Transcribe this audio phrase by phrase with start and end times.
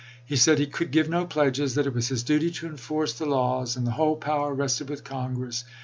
[0.25, 3.27] He said" he could give no pledges; that it was his duty to enforce the
[3.27, 5.63] laws, and the whole power rested with Congress.